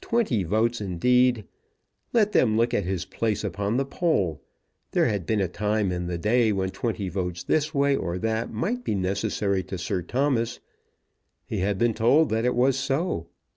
[0.00, 1.44] Twenty votes indeed!
[2.12, 4.42] Let them look at his place upon the poll.
[4.90, 8.52] There had been a time in the day when twenty votes this way or that
[8.52, 10.58] might be necessary to Sir Thomas.
[11.46, 13.28] He had been told that it was so.